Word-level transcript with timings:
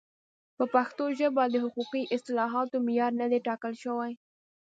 په 0.57 0.63
پښتو 0.73 1.03
ژبه 1.19 1.43
د 1.49 1.55
حقوقي 1.63 2.03
اصطلاحاتو 2.15 2.75
معیار 2.85 3.11
نه 3.21 3.27
دی 3.31 3.39
ټاکل 3.47 3.73
شوی. 3.83 4.11